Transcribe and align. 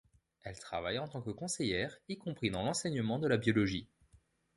Elle 0.41 0.57
travaille 0.57 0.97
en 0.97 1.07
tant 1.07 1.21
que 1.21 1.29
conseillère 1.29 1.95
y 2.09 2.17
compris 2.17 2.49
dans 2.49 2.63
l'enseignement 2.63 3.19
de 3.19 3.27
la 3.27 3.37
biologie. 3.37 3.87